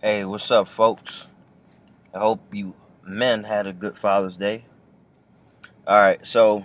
[0.00, 1.26] Hey, what's up, folks?
[2.14, 4.64] I hope you men had a good Father's Day.
[5.88, 6.64] All right, so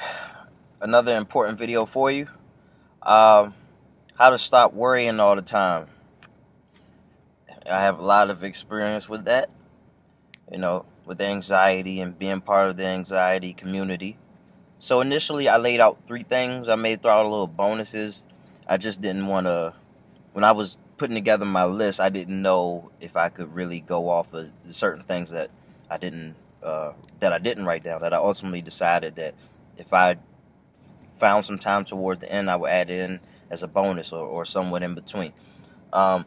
[0.80, 2.28] another important video for you.
[3.02, 3.52] Um,
[4.14, 5.88] how to stop worrying all the time.
[7.70, 9.50] I have a lot of experience with that,
[10.50, 14.16] you know, with anxiety and being part of the anxiety community.
[14.78, 16.66] So initially, I laid out three things.
[16.66, 18.24] I may throw out a little bonuses.
[18.66, 19.74] I just didn't want to.
[20.32, 24.08] When I was putting together my list, I didn't know if I could really go
[24.08, 25.50] off of certain things that
[25.90, 28.00] I didn't uh, that I didn't write down.
[28.00, 29.34] That I ultimately decided that
[29.76, 30.16] if I
[31.18, 34.44] found some time towards the end, I would add in as a bonus or, or
[34.44, 35.32] somewhat in between.
[35.92, 36.26] Um,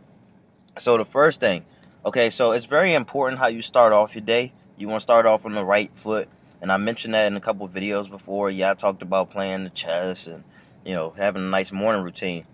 [0.80, 1.66] so the first thing,
[2.05, 4.53] okay, so it's very important how you start off your day.
[4.77, 6.30] You want to start off on the right foot,
[6.61, 8.49] and I mentioned that in a couple videos before.
[8.49, 10.44] Yeah, I talked about playing the chess and
[10.86, 12.45] you know having a nice morning routine.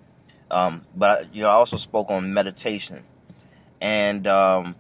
[0.54, 3.04] Um, but you know, I also spoke on meditation,
[3.82, 4.76] and um,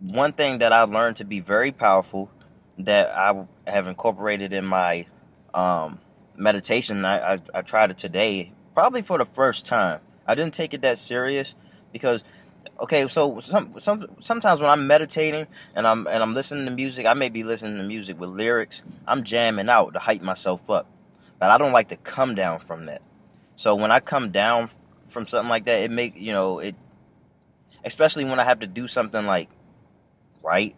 [0.00, 2.30] one thing that I learned to be very powerful
[2.78, 5.06] that I have incorporated in my
[5.54, 5.98] um,
[6.36, 7.06] meditation.
[7.06, 10.00] I, I, I tried it today, probably for the first time.
[10.26, 11.54] I didn't take it that serious
[11.90, 12.22] because
[12.80, 17.06] okay, so some some sometimes when I'm meditating and I'm and I'm listening to music,
[17.06, 18.82] I may be listening to music with lyrics.
[19.08, 20.86] I'm jamming out to hype myself up,
[21.38, 23.00] but I don't like to come down from that.
[23.56, 24.68] So when I come down
[25.08, 26.74] from something like that, it make you know it,
[27.84, 29.48] especially when I have to do something like
[30.42, 30.76] write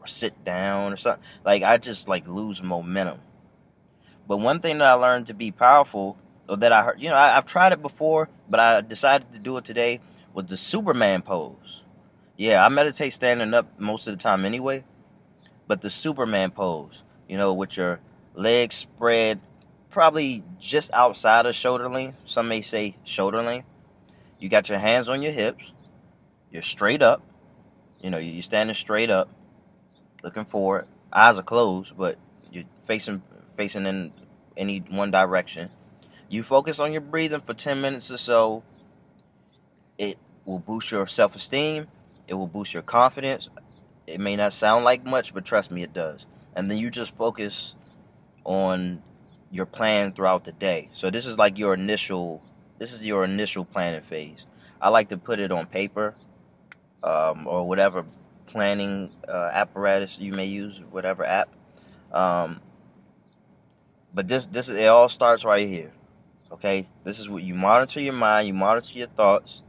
[0.00, 1.22] or sit down or something.
[1.44, 3.20] Like I just like lose momentum.
[4.28, 6.16] But one thing that I learned to be powerful,
[6.48, 9.38] or that I heard, you know, I, have tried it before, but I decided to
[9.38, 10.00] do it today,
[10.34, 11.82] was the Superman pose.
[12.36, 14.84] Yeah, I meditate standing up most of the time anyway,
[15.68, 18.00] but the Superman pose, you know, with your
[18.34, 19.40] legs spread
[19.96, 22.18] probably just outside of shoulder length.
[22.26, 23.66] Some may say shoulder length.
[24.38, 25.72] You got your hands on your hips.
[26.50, 27.22] You're straight up.
[28.02, 29.30] You know, you're standing straight up,
[30.22, 30.86] looking forward.
[31.10, 32.18] Eyes are closed, but
[32.52, 33.22] you're facing
[33.56, 34.12] facing in
[34.54, 35.70] any one direction.
[36.28, 38.64] You focus on your breathing for 10 minutes or so.
[39.96, 41.86] It will boost your self esteem.
[42.28, 43.48] It will boost your confidence.
[44.06, 46.26] It may not sound like much, but trust me, it does.
[46.54, 47.74] And then you just focus
[48.44, 49.02] on
[49.50, 50.90] your plan throughout the day.
[50.92, 52.42] So this is like your initial
[52.78, 54.44] this is your initial planning phase.
[54.80, 56.14] I like to put it on paper
[57.02, 58.04] um, or whatever
[58.46, 61.48] planning uh, apparatus you may use, whatever app.
[62.12, 62.60] Um,
[64.12, 65.92] but this this it all starts right here.
[66.52, 66.88] Okay?
[67.04, 69.62] This is what you monitor your mind, you monitor your thoughts,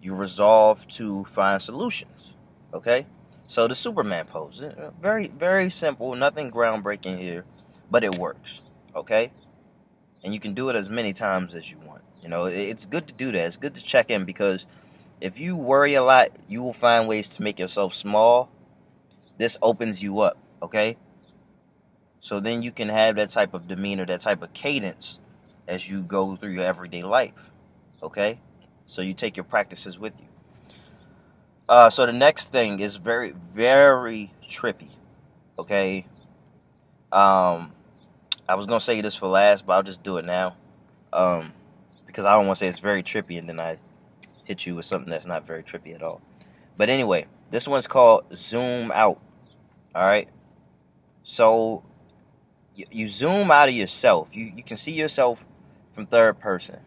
[0.00, 2.34] you resolve to find solutions.
[2.74, 3.06] Okay?
[3.46, 7.44] So the Superman pose, uh, very very simple, nothing groundbreaking here,
[7.90, 8.60] but it works.
[8.96, 9.30] Okay?
[10.24, 12.02] And you can do it as many times as you want.
[12.22, 13.46] You know, it's good to do that.
[13.46, 14.66] It's good to check in because
[15.20, 18.50] if you worry a lot, you will find ways to make yourself small.
[19.38, 20.96] This opens you up, okay?
[22.20, 25.20] So then you can have that type of demeanor, that type of cadence
[25.68, 27.50] as you go through your everyday life.
[28.02, 28.40] Okay?
[28.86, 30.26] So you take your practices with you.
[31.68, 34.90] Uh, so the next thing is very, very trippy.
[35.58, 36.06] Okay?
[37.12, 37.72] Um,
[38.48, 40.56] I was to say this for last, but I'll just do it now.
[41.12, 41.52] Um,
[42.06, 43.76] because I don't want to say it's very trippy and then I
[44.44, 46.20] hit you with something that's not very trippy at all.
[46.76, 49.20] But anyway, this one's called Zoom Out.
[49.94, 50.28] All right?
[51.22, 51.82] So
[52.74, 54.28] you, you zoom out of yourself.
[54.32, 55.44] You you can see yourself
[55.92, 56.78] from third person.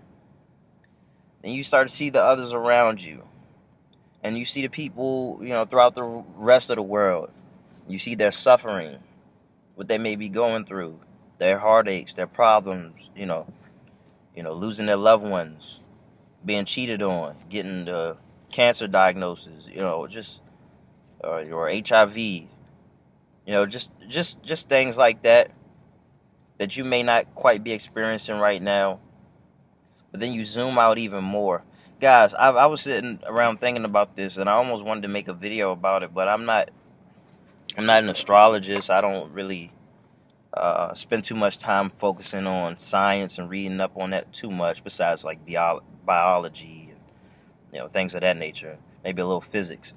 [1.43, 3.23] And you start to see the others around you.
[4.23, 7.31] And you see the people, you know, throughout the rest of the world.
[7.87, 8.99] You see their suffering,
[9.75, 10.99] what they may be going through,
[11.39, 13.47] their heartaches, their problems, you know,
[14.35, 15.79] you know, losing their loved ones,
[16.45, 18.17] being cheated on, getting the
[18.51, 20.41] cancer diagnosis, you know, just
[21.21, 22.47] or, HIV, you
[23.47, 25.51] know, just just just things like that
[26.57, 28.99] that you may not quite be experiencing right now.
[30.11, 31.63] But then you zoom out even more.
[32.01, 35.27] Guys, I, I was sitting around thinking about this and I almost wanted to make
[35.27, 36.69] a video about it, but I'm not
[37.77, 38.89] I'm not an astrologist.
[38.89, 39.71] I don't really
[40.53, 44.83] uh, spend too much time focusing on science and reading up on that too much
[44.83, 46.99] besides like bio- biology and
[47.71, 49.93] you know things of that nature maybe a little physics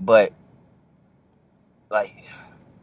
[0.00, 0.32] but
[1.90, 2.24] like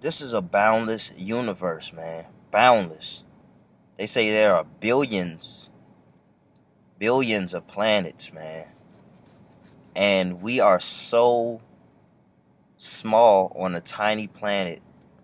[0.02, 3.24] this is a boundless universe man boundless.
[3.98, 5.70] They say there are billions,
[7.00, 8.68] billions of planets, man.
[9.96, 11.62] And we are so
[12.78, 14.82] small on a tiny planet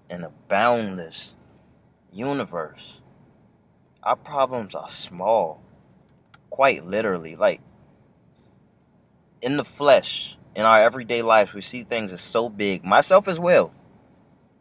[0.09, 1.35] in a boundless
[2.11, 2.99] universe.
[4.03, 5.61] Our problems are small,
[6.49, 7.35] quite literally.
[7.35, 7.61] Like,
[9.41, 13.39] in the flesh, in our everyday life, we see things as so big, myself as
[13.39, 13.73] well.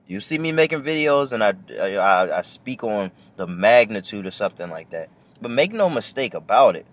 [0.06, 4.70] You see me making videos and I, I, I speak on the magnitude of something
[4.70, 5.10] like that.
[5.40, 6.86] But make no mistake about it.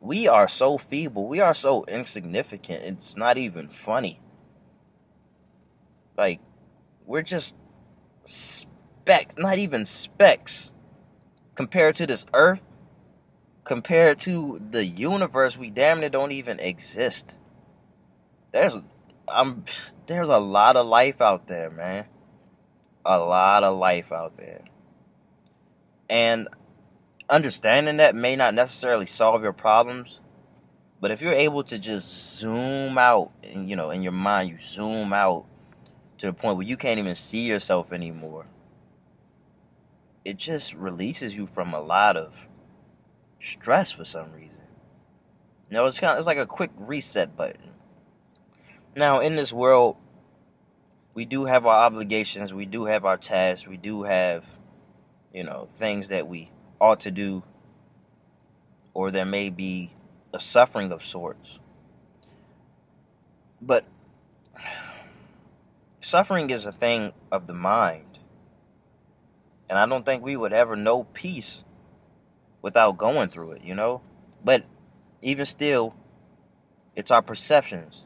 [0.00, 1.26] We are so feeble.
[1.26, 2.84] We are so insignificant.
[2.84, 4.20] It's not even funny.
[6.16, 6.40] Like,
[7.06, 7.54] we're just
[9.08, 10.70] specks, not even specks,
[11.54, 12.60] compared to this earth,
[13.64, 15.56] compared to the universe.
[15.56, 17.38] We damn near don't even exist.
[18.52, 18.76] There's,
[19.26, 19.64] I'm,
[20.06, 22.04] there's a lot of life out there, man.
[23.06, 24.64] A lot of life out there.
[26.10, 26.48] And
[27.30, 30.20] understanding that may not necessarily solve your problems,
[31.00, 34.58] but if you're able to just zoom out and you know in your mind you
[34.60, 35.46] zoom out
[36.18, 38.46] to the point where you can't even see yourself anymore,
[40.28, 42.34] it just releases you from a lot of
[43.40, 44.60] stress for some reason.
[45.70, 47.70] You know, it's kind of it's like a quick reset button.
[48.94, 49.96] Now, in this world,
[51.14, 54.44] we do have our obligations, we do have our tasks, we do have,
[55.32, 57.42] you know, things that we ought to do,
[58.92, 59.92] or there may be
[60.34, 61.58] a suffering of sorts.
[63.62, 63.86] But
[66.02, 68.07] suffering is a thing of the mind.
[69.68, 71.62] And I don't think we would ever know peace
[72.62, 74.00] without going through it, you know?
[74.44, 74.64] But
[75.22, 75.94] even still,
[76.96, 78.04] it's our perceptions,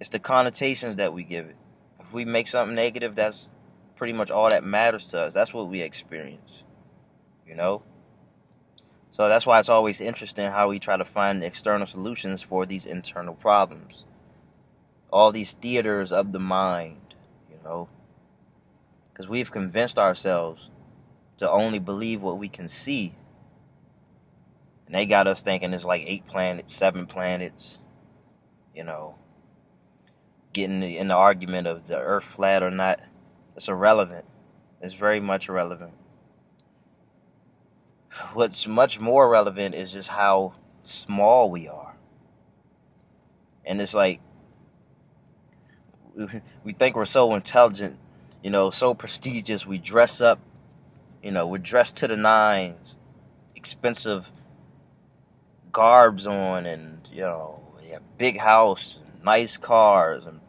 [0.00, 1.56] it's the connotations that we give it.
[2.00, 3.48] If we make something negative, that's
[3.96, 5.34] pretty much all that matters to us.
[5.34, 6.62] That's what we experience,
[7.46, 7.82] you know?
[9.12, 12.86] So that's why it's always interesting how we try to find external solutions for these
[12.86, 14.06] internal problems.
[15.12, 17.14] All these theaters of the mind,
[17.50, 17.88] you know.
[19.12, 20.70] Because we've convinced ourselves
[21.42, 23.14] to only believe what we can see.
[24.86, 27.78] And they got us thinking it's like eight planets, seven planets,
[28.74, 29.14] you know.
[30.52, 33.00] Getting in the argument of the earth flat or not,
[33.56, 34.24] it's irrelevant.
[34.82, 35.92] It's very much irrelevant
[38.34, 41.94] what's much more relevant is just how small we are.
[43.64, 44.20] And it's like
[46.64, 47.98] we think we're so intelligent,
[48.42, 49.66] you know, so prestigious.
[49.66, 50.40] We dress up,
[51.22, 52.94] you know, we're dressed to the nines,
[53.54, 54.30] expensive
[55.70, 57.60] garbs on, and you know,
[58.18, 60.40] big house, nice cars, and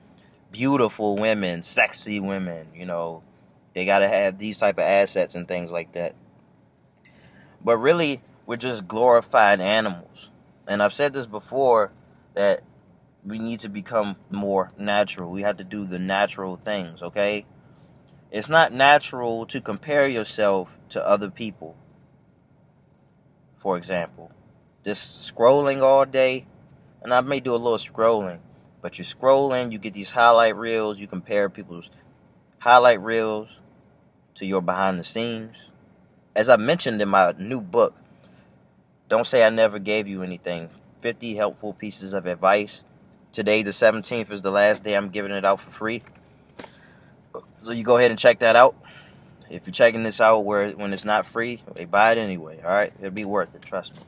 [0.51, 2.67] beautiful women, sexy women.
[2.75, 3.23] You know,
[3.73, 6.15] they got to have these type of assets and things like that.
[7.63, 10.29] But really, we're just glorified animals.
[10.67, 11.91] And I've said this before
[12.33, 12.63] that
[13.25, 15.31] we need to become more natural.
[15.31, 17.45] We have to do the natural things, okay?
[18.33, 21.77] It's not natural to compare yourself to other people.
[23.56, 24.30] For example,
[24.83, 26.45] just scrolling all day,
[27.01, 28.39] and I may do a little scrolling,
[28.81, 31.89] but you're scrolling, you get these highlight reels, you compare people's
[32.59, 33.47] highlight reels
[34.36, 35.56] to your behind the scenes
[36.36, 37.94] as I mentioned in my new book,
[39.07, 40.69] Don't Say I Never Gave You Anything
[41.01, 42.81] 50 Helpful Pieces of Advice.
[43.31, 46.01] Today, the 17th, is the last day I'm giving it out for free.
[47.63, 48.75] So you go ahead and check that out.
[49.50, 52.60] If you're checking this out where when it's not free, they buy it anyway.
[52.62, 53.62] All right, it'll be worth it.
[53.62, 54.01] Trust me.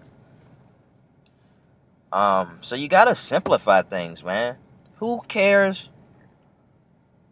[2.12, 4.57] Um, so you gotta simplify things, man.
[4.97, 5.90] Who cares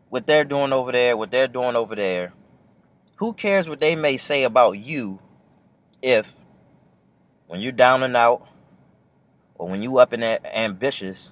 [0.09, 1.17] what they're doing over there?
[1.17, 2.33] What they're doing over there?
[3.17, 5.19] Who cares what they may say about you
[6.01, 6.31] if
[7.47, 8.47] when you're down and out
[9.55, 11.31] or when you up and ambitious,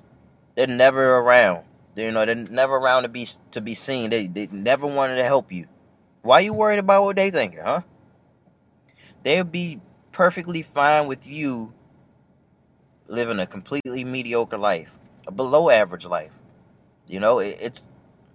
[0.56, 1.64] they're never around.
[1.96, 4.10] You know, they're never around to be to be seen.
[4.10, 5.68] They they never wanted to help you.
[6.22, 7.82] Why you worried about what they thinking, huh?
[9.24, 9.80] They'll be
[10.12, 11.74] perfectly fine with you
[13.08, 16.32] living a completely mediocre life, a below average life.
[17.08, 17.84] You know, it, it's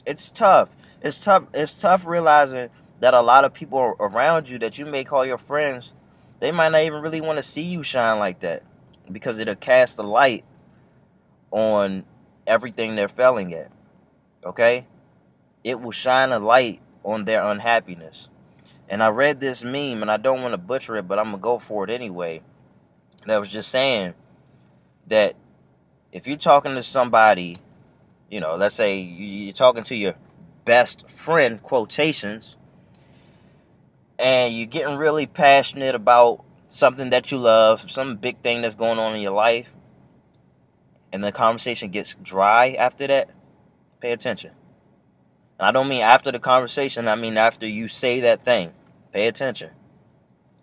[0.05, 0.69] it's tough.
[1.03, 1.45] It's tough.
[1.55, 2.69] It's tough realizing
[3.01, 5.93] that a lot of people around you that you may call your friends,
[6.41, 8.63] they might not even really want to see you shine like that
[9.11, 10.45] because it'll cast a light
[11.51, 12.05] on
[12.47, 13.71] everything they're failing at.
[14.45, 14.87] Okay?
[15.65, 18.29] It will shine a light on their unhappiness.
[18.89, 21.37] And I read this meme, and I don't want to butcher it, but I'm going
[21.37, 22.43] to go for it anyway.
[23.27, 24.15] That was just saying
[25.09, 25.35] that
[26.13, 27.57] if you're talking to somebody,
[28.31, 30.15] you know, let's say you're talking to your
[30.65, 32.57] best friend, quotations,
[34.19, 38.99] and you're getting really passionate about something that you love, some big thing that's going
[38.99, 39.69] on in your life,
[41.17, 43.31] and the conversation gets dry after that,
[44.01, 44.51] pay attention.
[45.59, 48.73] And I don't mean after the conversation, I mean after you say that thing.
[49.15, 49.71] Pay attention.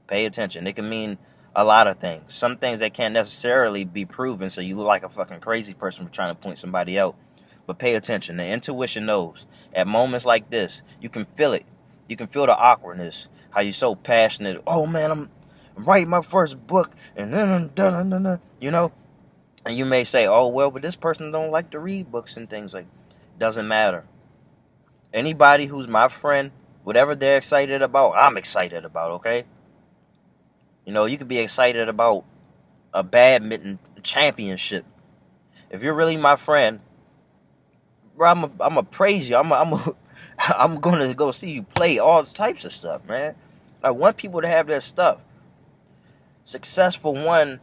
[0.06, 0.68] Pay attention.
[0.68, 1.18] It can mean
[1.56, 2.36] a lot of things.
[2.36, 6.06] Some things that can't necessarily be proven, so you look like a fucking crazy person
[6.06, 7.16] for trying to point somebody out.
[7.66, 8.38] But pay attention.
[8.38, 9.48] The intuition knows.
[9.74, 11.66] At moments like this, you can feel it.
[12.08, 13.28] You can feel the awkwardness.
[13.50, 14.62] How you're so passionate.
[14.68, 15.30] Oh man, I'm,
[15.76, 18.92] writing my first book, and then you know.
[19.66, 22.50] And you may say, "Oh well, but this person don't like to read books and
[22.50, 22.86] things like."
[23.40, 24.06] Doesn't matter.
[25.14, 26.52] Anybody who's my friend,
[26.84, 29.12] whatever they're excited about, I'm excited about.
[29.12, 29.46] Okay.
[30.86, 32.26] You know, you could be excited about
[32.94, 34.86] a badminton championship.
[35.70, 36.82] If you're really my friend,
[38.16, 39.36] bro, I'm a, I'm a praise you.
[39.36, 39.96] I'm a, I'm a,
[40.58, 43.36] I'm gonna go see you play all types of stuff, man.
[43.84, 45.20] I want people to have that stuff.
[46.46, 47.60] Successful one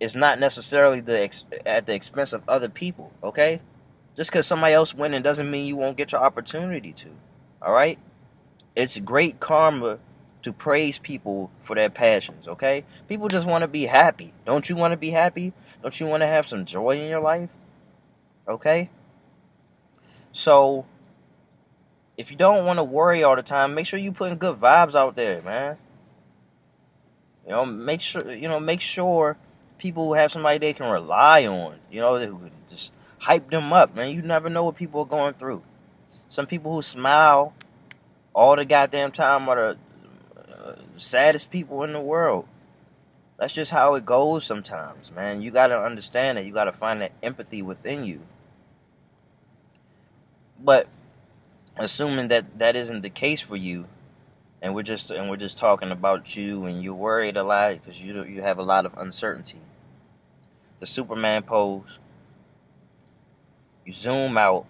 [0.00, 3.12] is not necessarily the ex- at the expense of other people.
[3.22, 3.60] Okay,
[4.16, 7.08] just because somebody else winning doesn't mean you won't get your opportunity to.
[7.62, 7.98] All right,
[8.76, 9.98] it's great karma
[10.42, 12.46] to praise people for their passions.
[12.48, 14.32] Okay, people just want to be happy.
[14.44, 15.52] Don't you want to be happy?
[15.82, 17.50] Don't you want to have some joy in your life?
[18.48, 18.90] Okay.
[20.32, 20.86] So,
[22.16, 24.94] if you don't want to worry all the time, make sure you putting good vibes
[24.94, 25.76] out there, man.
[27.44, 29.36] You know, make sure you know, make sure
[29.78, 31.76] people who have somebody they can rely on.
[31.90, 34.14] You know, who just hype them up, man.
[34.14, 35.62] You never know what people are going through.
[36.28, 37.54] Some people who smile
[38.34, 39.76] all the goddamn time are
[40.36, 42.46] the uh, saddest people in the world.
[43.38, 45.42] That's just how it goes sometimes, man.
[45.42, 46.44] You got to understand that.
[46.44, 48.20] You got to find that empathy within you.
[50.60, 50.88] But
[51.76, 53.86] assuming that that isn't the case for you,
[54.60, 58.00] and we're just and we're just talking about you, and you're worried a lot because
[58.00, 59.60] you you have a lot of uncertainty.
[60.80, 61.98] The Superman pose.
[63.84, 64.66] You zoom out,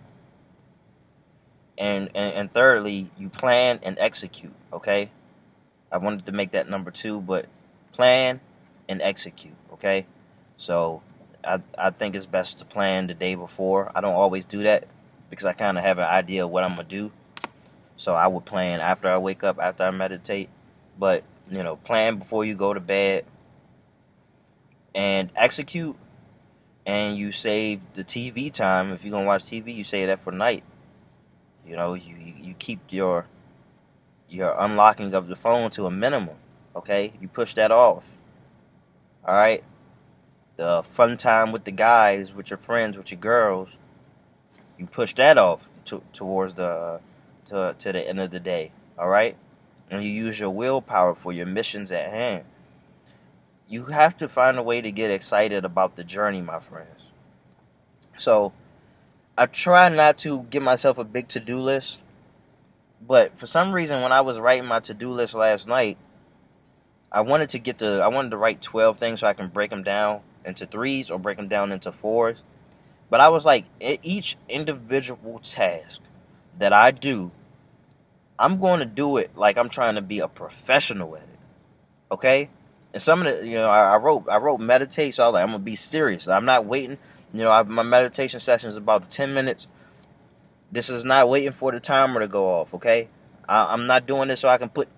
[1.76, 4.52] and and, and thirdly, you plan and execute.
[4.72, 5.10] Okay,
[5.90, 7.46] I wanted to make that number two, but
[7.92, 8.40] plan
[8.88, 9.54] and execute.
[9.72, 10.06] Okay,
[10.56, 11.02] so
[11.44, 13.90] I I think it's best to plan the day before.
[13.94, 14.86] I don't always do that
[15.30, 17.10] because I kind of have an idea of what I'm gonna do.
[17.98, 20.48] So I would plan after I wake up, after I meditate.
[20.98, 23.26] But you know, plan before you go to bed
[24.94, 25.96] and execute.
[26.86, 28.92] And you save the TV time.
[28.92, 30.64] If you're gonna watch TV, you save that for night.
[31.66, 33.26] You know, you you, keep your
[34.30, 36.36] your unlocking of the phone to a minimum.
[36.74, 38.04] Okay, you push that off.
[39.26, 39.62] All right.
[40.56, 43.68] The fun time with the guys, with your friends, with your girls,
[44.78, 47.00] you push that off to, towards the
[47.48, 48.72] to, to the end of the day.
[48.98, 49.36] All right,
[49.90, 52.44] and you use your willpower for your missions at hand.
[53.68, 57.02] You have to find a way to get excited about the journey, my friends.
[58.16, 58.52] So,
[59.36, 61.98] I try not to give myself a big to-do list,
[63.06, 65.98] but for some reason, when I was writing my to-do list last night,
[67.10, 69.70] I wanted to get the I wanted to write 12 things so I can break
[69.70, 72.42] them down into threes or break them down into fours.
[73.10, 76.00] But I was like, each individual task
[76.58, 77.30] that I do,
[78.38, 81.28] I'm going to do it like I'm trying to be a professional at it.
[82.10, 82.50] Okay?
[82.94, 85.34] And some of the, you know, I, I wrote, I wrote meditate, so I was
[85.34, 86.26] like, I'm gonna be serious.
[86.28, 86.98] I'm not waiting.
[87.32, 89.66] You know, I, my meditation session is about 10 minutes.
[90.72, 92.72] This is not waiting for the timer to go off.
[92.74, 93.08] Okay?
[93.48, 94.88] I, I'm not doing this so I can put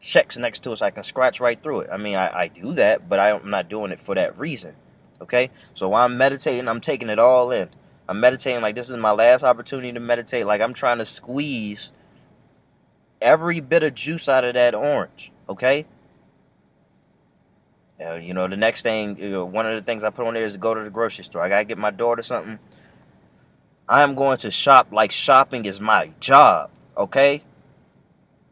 [0.00, 1.90] checks next to it so I can scratch right through it.
[1.92, 4.74] I mean, I, I do that, but I, I'm not doing it for that reason.
[5.20, 5.50] Okay?
[5.74, 7.68] So while I'm meditating, I'm taking it all in.
[8.08, 10.46] I'm meditating like this is my last opportunity to meditate.
[10.46, 11.90] Like I'm trying to squeeze
[13.20, 15.32] every bit of juice out of that orange.
[15.48, 15.86] Okay?
[18.00, 20.34] Uh, you know, the next thing, you know, one of the things I put on
[20.34, 21.42] there is to go to the grocery store.
[21.42, 22.58] I gotta get my daughter something.
[23.88, 26.70] I am going to shop like shopping is my job.
[26.96, 27.42] Okay?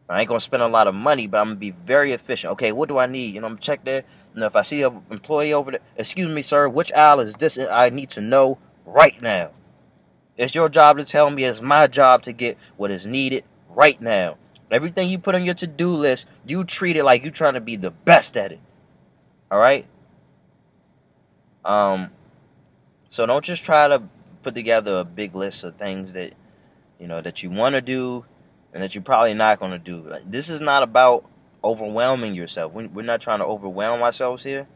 [0.09, 2.51] I ain't gonna spend a lot of money, but I'm gonna be very efficient.
[2.53, 3.35] Okay, what do I need?
[3.35, 4.03] You know, I'm gonna check there.
[4.33, 7.57] And if I see an employee over there, excuse me, sir, which aisle is this?
[7.57, 9.51] I need to know right now.
[10.37, 11.43] It's your job to tell me.
[11.43, 14.37] It's my job to get what is needed right now.
[14.69, 17.75] Everything you put on your to-do list, you treat it like you're trying to be
[17.75, 18.59] the best at it.
[19.49, 19.85] All right.
[21.63, 22.11] Um.
[23.09, 24.03] So don't just try to
[24.43, 26.33] put together a big list of things that
[26.99, 28.25] you know that you want to do
[28.73, 30.01] and that you're probably not going to do.
[30.01, 31.25] Like, this is not about
[31.63, 32.73] overwhelming yourself.
[32.73, 34.67] We're not trying to overwhelm ourselves here.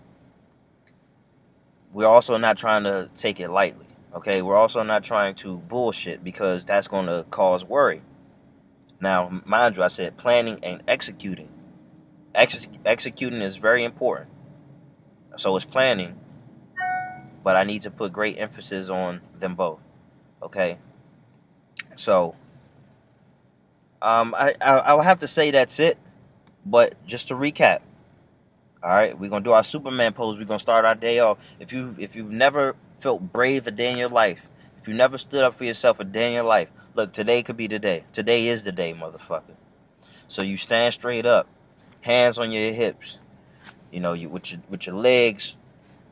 [1.93, 3.85] We're also not trying to take it lightly.
[4.13, 8.01] Okay, we're also not trying to bullshit because that's going to cause worry.
[9.01, 11.49] Now, mind you, I said planning and executing.
[12.35, 14.29] Ex- executing is very important.
[15.37, 16.19] So it's planning,
[17.43, 19.79] but I need to put great emphasis on them both.
[20.43, 20.77] Okay,
[21.95, 22.35] so
[24.01, 25.97] um, I, I I'll have to say that's it.
[26.65, 27.81] But just to recap,
[28.83, 30.39] All right, we're gonna do our Superman pose.
[30.39, 31.37] We're gonna start our day off.
[31.59, 34.47] If you if you've never felt brave a day in your life,
[34.81, 37.57] if you never stood up for yourself a day in your life, look, today could
[37.57, 38.03] be the day.
[38.13, 39.55] Today is the day, motherfucker.
[40.27, 41.47] So you stand straight up,
[42.01, 43.17] hands on your hips,
[43.91, 45.55] you know, you with your with your legs,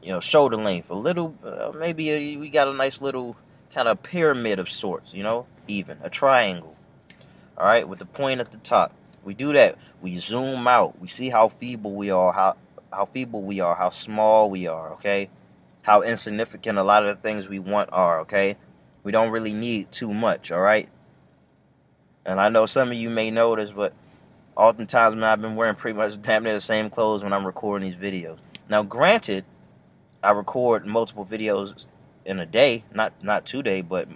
[0.04, 3.36] you know, shoulder length, a little, uh, maybe a, we got a nice little
[3.74, 6.76] kind of pyramid of sorts, you know, even a triangle.
[7.58, 8.94] All right, with the point at the top.
[9.24, 9.78] We do that.
[10.02, 11.00] We zoom out.
[11.00, 12.56] We see how feeble we are, how
[12.92, 14.94] how feeble we are, how small we are.
[14.94, 15.30] Okay,
[15.82, 18.22] how insignificant a lot of the things we want are.
[18.22, 18.58] Okay,
[19.04, 20.52] we don't really need too much.
[20.52, 20.90] All right.
[22.26, 23.94] And I know some of you may notice, but
[24.56, 27.90] oftentimes, man, I've been wearing pretty much damn near the same clothes when I'm recording
[27.90, 28.38] these videos.
[28.70, 29.46] Now, granted,
[30.22, 31.86] I record multiple videos
[32.26, 34.08] in a day, not not two day, but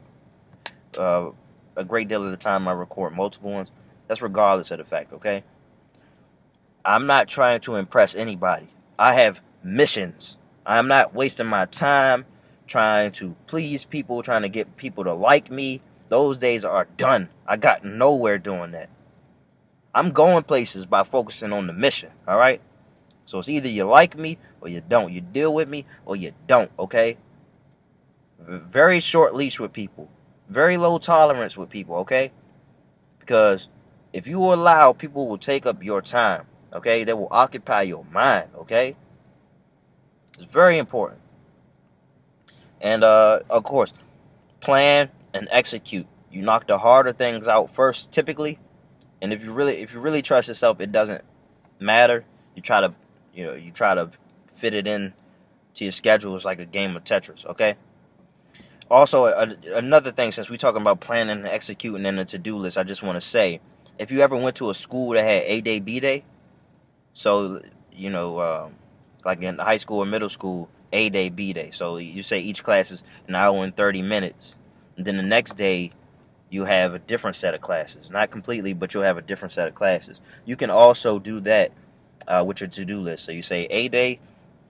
[0.98, 1.32] uh,
[1.76, 3.72] a great deal of the time I record multiple ones.
[4.08, 5.44] That's regardless of the fact, okay?
[6.86, 8.68] I'm not trying to impress anybody.
[9.00, 10.38] I have missions.
[10.66, 12.26] I'm not wasting my time
[12.68, 15.82] trying to please people, trying to get people to like me.
[16.10, 17.30] Those days are done.
[17.48, 18.90] I got nowhere doing that.
[19.96, 22.62] I'm going places by focusing on the mission, all right?
[23.26, 25.14] So it's either you like me or you don't.
[25.14, 27.18] You deal with me or you don't, okay?
[28.40, 30.10] Very short leash with people.
[30.50, 32.32] Very low tolerance with people, okay?
[33.20, 33.68] Because
[34.12, 37.04] if you allow, people will take up your time, okay?
[37.04, 38.96] They will occupy your mind, okay?
[40.38, 41.20] It's very important.
[42.84, 43.94] And uh, of course,
[44.60, 46.06] plan and execute.
[46.30, 48.60] You knock the harder things out first, typically,
[49.22, 51.24] and if you really if you really trust yourself, it doesn't
[51.80, 52.26] matter.
[52.56, 52.94] You try to
[53.34, 54.12] you know you try to
[54.58, 55.14] fit it in
[55.76, 56.36] to your schedule.
[56.36, 57.46] It's like a game of Tetris.
[57.46, 57.76] Okay.
[58.92, 62.78] Also, a, another thing, since we're talking about planning and executing in a to-do list,
[62.78, 63.62] I just want to say,
[63.98, 66.26] if you ever went to a school that had A Day, B Day,
[67.14, 67.62] so
[67.94, 68.70] you know, uh,
[69.24, 71.72] like in high school or middle school, A Day, B Day.
[71.72, 74.56] So you say each class is an hour and thirty minutes,
[74.96, 75.92] and then the next day
[76.50, 78.10] you have a different set of classes.
[78.12, 80.20] Not completely, but you'll have a different set of classes.
[80.46, 81.72] You can also do that
[82.28, 83.26] uh, with your to-do list.
[83.26, 84.20] So you say A day,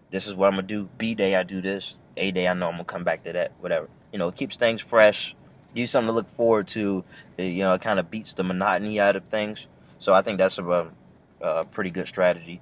[0.09, 0.89] this is what I'm gonna do.
[0.97, 1.95] B day, I do this.
[2.15, 3.51] A day, I know I'm gonna come back to that.
[3.59, 3.89] Whatever.
[4.13, 5.35] You know, it keeps things fresh.
[5.75, 7.03] Gives something to look forward to.
[7.37, 9.67] You know, it kind of beats the monotony out of things.
[9.99, 10.91] So I think that's a,
[11.41, 12.61] a pretty good strategy.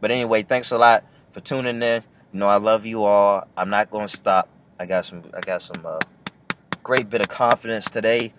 [0.00, 2.02] But anyway, thanks a lot for tuning in.
[2.32, 3.46] You know, I love you all.
[3.56, 4.48] I'm not gonna stop.
[4.78, 5.22] I got some.
[5.34, 5.84] I got some.
[5.84, 5.98] Uh,
[6.82, 8.34] great bit of confidence today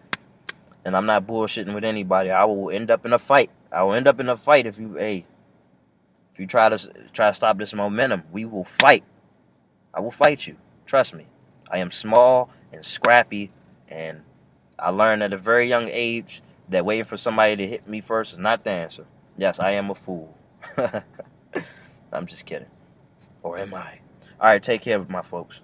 [0.85, 2.29] and I'm not bullshitting with anybody.
[2.29, 3.49] I will end up in a fight.
[3.71, 5.25] I will end up in a fight if you, hey,
[6.33, 6.77] if you try to
[7.13, 8.23] try to stop this momentum.
[8.31, 9.03] We will fight.
[9.93, 10.57] I will fight you.
[10.85, 11.27] Trust me.
[11.71, 13.51] I am small and scrappy,
[13.87, 14.21] and
[14.77, 18.33] I learned at a very young age that waiting for somebody to hit me first
[18.33, 19.05] is not the answer.
[19.37, 20.37] Yes, I am a fool.
[22.11, 22.67] I'm just kidding.
[23.43, 23.99] Or am I?
[24.39, 25.59] All right, take care, of my folks.